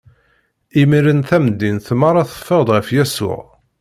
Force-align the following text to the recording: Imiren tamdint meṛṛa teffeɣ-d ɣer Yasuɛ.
Imiren 0.81 1.21
tamdint 1.29 1.87
meṛṛa 1.99 2.23
teffeɣ-d 2.31 2.67
ɣer 2.71 2.83
Yasuɛ. 2.97 3.41